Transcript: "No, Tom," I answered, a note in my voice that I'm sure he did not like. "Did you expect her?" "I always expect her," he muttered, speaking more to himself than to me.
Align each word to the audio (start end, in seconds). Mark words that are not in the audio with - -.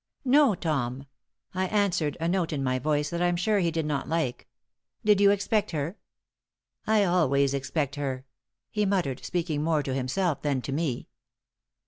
"No, 0.25 0.55
Tom," 0.55 1.05
I 1.53 1.67
answered, 1.67 2.17
a 2.19 2.27
note 2.27 2.51
in 2.51 2.63
my 2.63 2.79
voice 2.79 3.11
that 3.11 3.21
I'm 3.21 3.35
sure 3.35 3.59
he 3.59 3.69
did 3.69 3.85
not 3.85 4.09
like. 4.09 4.47
"Did 5.05 5.21
you 5.21 5.29
expect 5.29 5.69
her?" 5.69 5.95
"I 6.87 7.03
always 7.03 7.53
expect 7.53 7.97
her," 7.97 8.25
he 8.71 8.83
muttered, 8.83 9.23
speaking 9.23 9.63
more 9.63 9.83
to 9.83 9.93
himself 9.93 10.41
than 10.41 10.59
to 10.63 10.71
me. 10.71 11.07